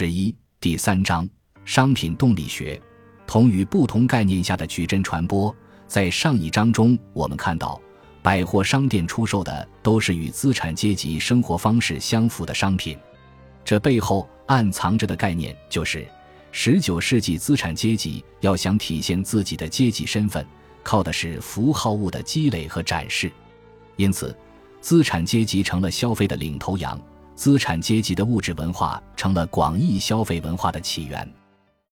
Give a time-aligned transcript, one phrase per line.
[0.00, 1.28] 十一第三章
[1.64, 2.80] 商品动力学，
[3.26, 5.52] 同与不同概念下的矩阵传播。
[5.88, 7.80] 在上一章中，我们看到
[8.22, 12.96] 百货商店出售的都是与资产阶级生活方式相符的商品，
[13.64, 16.06] 这背后暗藏着的概念就是，
[16.52, 20.46] 十九世纪资产阶级要想体现自己的阶级身份，
[20.84, 23.32] 靠的是符号物的积累和展示，
[23.96, 24.32] 因此，
[24.80, 26.96] 资产阶级成了消费的领头羊。
[27.38, 31.32] 资产阶级的物质文化成了广义消费文化的起源。